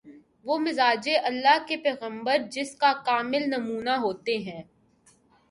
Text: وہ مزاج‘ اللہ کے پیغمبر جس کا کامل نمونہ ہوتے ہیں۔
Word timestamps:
وہ 0.45 0.57
مزاج‘ 0.57 1.09
اللہ 1.23 1.57
کے 1.67 1.77
پیغمبر 1.77 2.37
جس 2.51 2.75
کا 2.75 2.93
کامل 3.05 3.43
نمونہ 3.49 3.95
ہوتے 3.97 4.37
ہیں۔ 4.37 4.61